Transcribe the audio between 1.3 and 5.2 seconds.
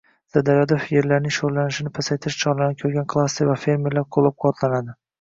sho‘rlanishini pasaytirish choralarini ko‘rgan klaster va fermerlar qo‘llab-quvvatlanadi